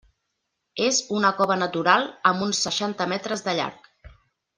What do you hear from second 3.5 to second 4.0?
llarg.